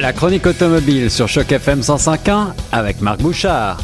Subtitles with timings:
[0.00, 3.80] La chronique automobile sur Choc FM 105.1 avec Marc Bouchard.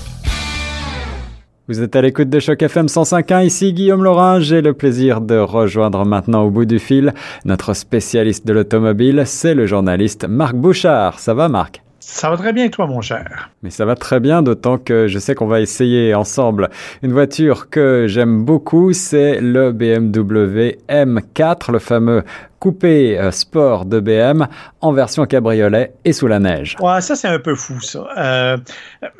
[1.66, 4.38] Vous êtes à l'écoute de Choc FM 105.1, ici Guillaume Laurin.
[4.38, 7.12] J'ai le plaisir de rejoindre maintenant au bout du fil
[7.44, 11.18] notre spécialiste de l'automobile, c'est le journaliste Marc Bouchard.
[11.18, 11.82] Ça va Marc?
[12.06, 13.50] Ça va très bien, toi, mon cher.
[13.62, 16.68] Mais ça va très bien, d'autant que je sais qu'on va essayer ensemble
[17.02, 22.22] une voiture que j'aime beaucoup, c'est le BMW M4, le fameux
[22.60, 24.46] coupé euh, sport de BM
[24.82, 26.76] en version cabriolet et sous la neige.
[26.80, 28.06] Ouais, ça c'est un peu fou ça.
[28.18, 28.58] Euh,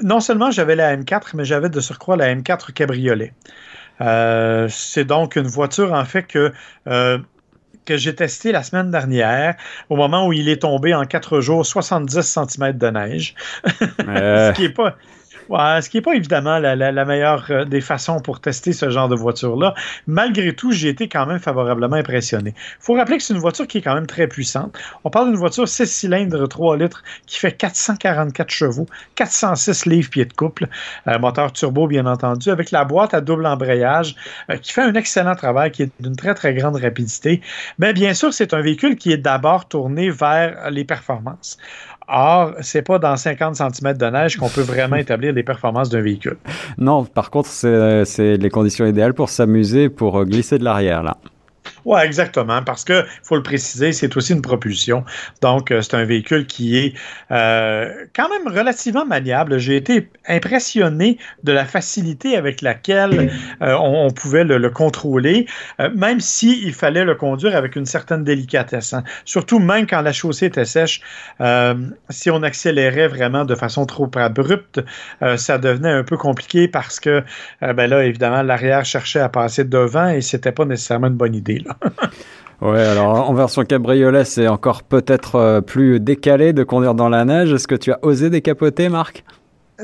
[0.02, 3.32] non seulement j'avais la M4, mais j'avais de surcroît la M4 cabriolet.
[4.02, 6.52] Euh, c'est donc une voiture en fait que
[7.84, 9.56] que j'ai testé la semaine dernière,
[9.88, 13.34] au moment où il est tombé en quatre jours 70 cm de neige.
[14.00, 14.96] Ce qui n'est pas,
[15.50, 19.08] Ouais, ce qui n'est pas évidemment la, meilleure euh, des façons pour tester ce genre
[19.08, 19.74] de voiture-là.
[20.06, 22.54] Malgré tout, j'ai été quand même favorablement impressionné.
[22.56, 24.74] Il faut rappeler que c'est une voiture qui est quand même très puissante.
[25.04, 30.32] On parle d'une voiture 6 cylindres, 3 litres, qui fait 444 chevaux, 406 livres-pieds de
[30.32, 30.66] couple,
[31.08, 34.16] euh, moteur turbo bien entendu, avec la boîte à double embrayage,
[34.50, 37.42] euh, qui fait un excellent travail, qui est d'une très très grande rapidité.
[37.78, 41.58] Mais bien sûr, c'est un véhicule qui est d'abord tourné vers les performances.
[42.08, 46.02] Or, c'est pas dans 50 cm de neige qu'on peut vraiment établir les performances d'un
[46.02, 46.36] véhicule.
[46.78, 51.16] Non, par contre, c'est les conditions idéales pour s'amuser, pour euh, glisser de l'arrière, là.
[51.84, 55.04] Oui, exactement, parce que, faut le préciser, c'est aussi une propulsion.
[55.42, 56.94] Donc, euh, c'est un véhicule qui est
[57.30, 59.58] euh, quand même relativement maniable.
[59.58, 65.46] J'ai été impressionné de la facilité avec laquelle euh, on, pouvait le, contrôler,
[65.94, 68.94] même s'il fallait le conduire avec une certaine délicatesse.
[68.94, 69.04] Hein.
[69.24, 71.02] Surtout même quand la chaussée était sèche,
[72.08, 74.80] si on accélérait vraiment de façon trop abrupte,
[75.36, 77.22] ça devenait un peu compliqué parce que,
[77.60, 81.58] ben là, évidemment, l'arrière cherchait à passer devant et c'était pas nécessairement une bonne idée.
[81.58, 81.73] Là.
[82.60, 87.24] ouais, alors en version cabriolet, c'est encore peut-être euh, plus décalé de conduire dans la
[87.24, 87.52] neige.
[87.52, 89.24] Est-ce que tu as osé décapoter, Marc?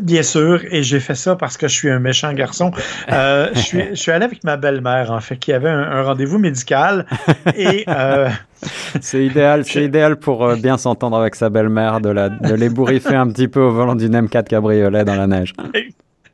[0.01, 2.71] Bien sûr, et j'ai fait ça parce que je suis un méchant garçon.
[3.11, 6.39] Euh, je, suis, je, suis, allé avec ma belle-mère, en fait, qui avait un, rendez-vous
[6.39, 7.07] médical.
[7.57, 8.29] Et euh,
[9.01, 13.27] c'est idéal, c'est idéal pour bien s'entendre avec sa belle-mère, de, la, de l'ébouriffer un
[13.29, 15.55] petit peu au volant d'une M4 cabriolet dans la neige.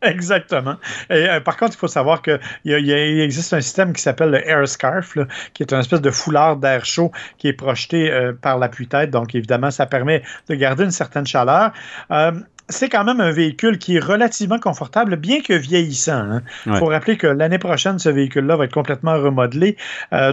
[0.02, 0.76] Exactement.
[1.10, 4.48] Et, euh, par contre, il faut savoir qu'il il existe un système qui s'appelle le
[4.48, 5.16] Air Scarf,
[5.54, 9.10] qui est une espèce de foulard d'air chaud qui est projeté euh, par l'appui-tête.
[9.10, 11.72] Donc, évidemment, ça permet de garder une certaine chaleur.
[12.10, 12.32] Euh,
[12.68, 16.40] c'est quand même un véhicule qui est relativement confortable, bien que vieillissant.
[16.66, 16.76] Il hein.
[16.78, 19.76] faut rappeler que l'année prochaine, ce véhicule-là va être complètement remodelé.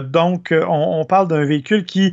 [0.02, 2.12] donc, on, on, parle d'un véhicule qui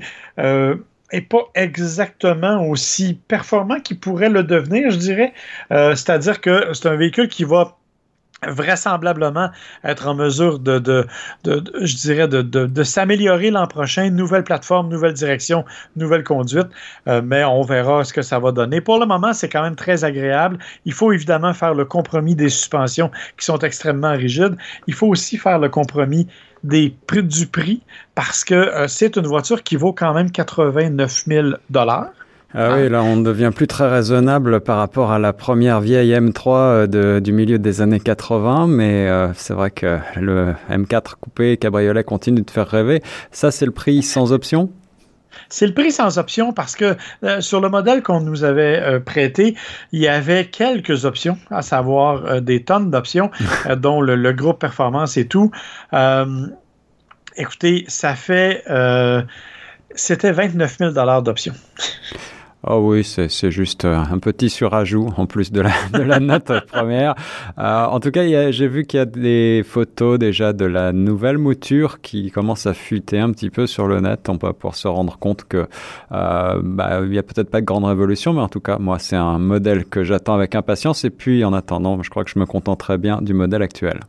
[1.12, 5.34] est pas exactement aussi performant qu'il pourrait le devenir, je dirais.
[5.72, 7.78] Euh, c'est-à-dire que c'est un véhicule qui va
[8.48, 9.50] vraisemblablement
[9.84, 11.06] être en mesure de
[12.84, 14.10] s'améliorer l'an prochain.
[14.10, 15.64] Nouvelle plateforme, nouvelle direction,
[15.96, 16.68] nouvelle conduite.
[17.08, 18.82] Euh, mais on verra ce que ça va donner.
[18.82, 20.58] Pour le moment, c'est quand même très agréable.
[20.86, 24.58] Il faut évidemment faire le compromis des suspensions qui sont extrêmement rigides.
[24.88, 26.28] Il faut aussi faire le compromis
[26.64, 27.82] des prix du prix
[28.16, 31.48] parce que euh, c'est une voiture qui vaut quand même 89 000
[32.54, 36.50] ah oui, là on devient plus très raisonnable par rapport à la première vieille M3
[36.50, 41.56] euh, de, du milieu des années 80, mais euh, c'est vrai que le M4 coupé
[41.56, 43.02] cabriolet continue de faire rêver.
[43.32, 44.70] Ça c'est le prix sans option?
[45.50, 49.00] C'est le prix sans option parce que euh, sur le modèle qu'on nous avait euh,
[49.00, 49.56] prêté,
[49.92, 53.32] il y avait quelques options, à savoir euh, des tonnes d'options,
[53.78, 55.52] dont le, groupe performance et tout.
[57.36, 58.64] écoutez, ça fait...
[59.94, 61.54] C'était 29 000 d'options.
[62.68, 66.52] Oh oui, c'est juste euh, un petit surajout en plus de la, de la note
[66.68, 67.16] première.
[67.58, 71.40] Euh, en tout cas, j'ai vu qu'il y a des photos déjà de la nouvelle
[71.40, 74.30] mouture qui commence à fuiter un petit peu sur le net.
[74.30, 75.68] On peut pouvoir se rendre compte que
[76.12, 79.00] euh, bah, il y a peut-être pas de grande révolution, mais en tout cas, moi,
[79.00, 81.04] c'est un modèle que j'attends avec impatience.
[81.04, 84.02] Et puis, en attendant, je crois que je me contenterai bien du modèle actuel.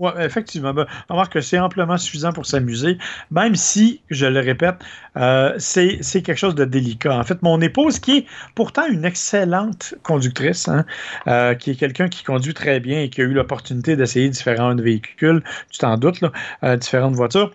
[0.00, 0.74] Oui, effectivement.
[0.74, 2.98] Ben, remarque que c'est amplement suffisant pour s'amuser,
[3.30, 4.76] même si, je le répète,
[5.16, 7.16] euh, c'est quelque chose de délicat.
[7.16, 8.26] En fait, mon épouse, qui est
[8.56, 10.84] pourtant une excellente conductrice, hein,
[11.28, 14.74] euh, qui est quelqu'un qui conduit très bien et qui a eu l'opportunité d'essayer différents
[14.74, 16.24] véhicules, tu t'en doutes,
[16.64, 17.52] euh, différentes voitures,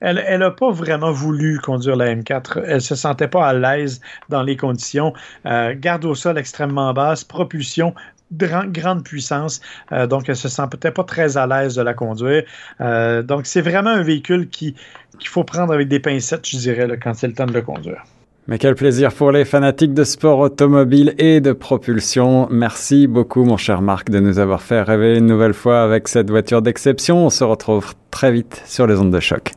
[0.00, 2.62] elle n'a pas vraiment voulu conduire la M4.
[2.66, 5.12] Elle se sentait pas à l'aise dans les conditions.
[5.44, 7.94] Garde au sol extrêmement basse, propulsion
[8.32, 9.60] grande puissance,
[9.92, 12.44] euh, donc elle se sent peut-être pas très à l'aise de la conduire.
[12.80, 14.74] Euh, donc c'est vraiment un véhicule qui
[15.18, 18.04] qu'il faut prendre avec des pincettes, je dirais, quand c'est le temps de le conduire.
[18.48, 22.46] Mais quel plaisir pour les fanatiques de sport automobile et de propulsion.
[22.50, 26.30] Merci beaucoup, mon cher Marc, de nous avoir fait rêver une nouvelle fois avec cette
[26.30, 27.26] voiture d'exception.
[27.26, 29.52] On se retrouve très vite sur les ondes de choc.